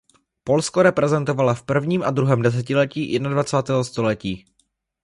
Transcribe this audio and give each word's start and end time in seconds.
Polsko 0.43 0.81
reprezentovala 0.83 1.53
v 1.53 1.63
prvním 1.63 2.03
a 2.03 2.11
druhém 2.11 2.41
desetiletí 2.41 3.11
jednadvacátého 3.11 3.83
století. 3.83 4.45